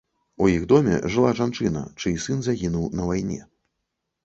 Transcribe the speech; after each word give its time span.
У 0.45 0.45
іх 0.53 0.63
доме 0.71 0.95
жыла 1.15 1.33
жанчына, 1.41 1.85
чый 2.01 2.17
сын 2.25 2.43
загінуў 2.49 2.91
на 3.01 3.09
вайне. 3.13 3.41